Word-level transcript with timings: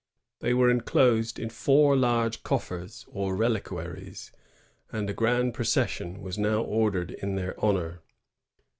They 0.39 0.55
were 0.55 0.71
enclosed 0.71 1.37
in 1.37 1.51
four 1.51 1.95
large 1.95 2.41
coffers 2.41 3.05
or 3.07 3.35
reliquaries, 3.35 4.31
and 4.91 5.07
a 5.07 5.13
grand 5.13 5.53
procession 5.53 6.23
was 6.23 6.39
now 6.39 6.63
ordered 6.63 7.11
in 7.11 7.35
their 7.35 7.53
honor. 7.63 8.01